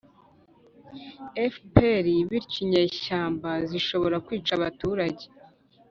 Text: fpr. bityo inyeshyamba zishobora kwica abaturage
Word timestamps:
fpr. 1.53 2.05
bityo 2.29 2.57
inyeshyamba 2.63 3.49
zishobora 3.69 4.15
kwica 4.25 4.51
abaturage 4.59 5.25